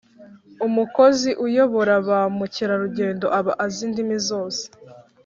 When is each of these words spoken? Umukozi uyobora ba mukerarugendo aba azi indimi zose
Umukozi 0.67 1.29
uyobora 1.45 1.93
ba 2.07 2.19
mukerarugendo 2.37 3.25
aba 3.39 3.51
azi 3.65 3.79
indimi 3.87 4.17
zose 4.29 4.63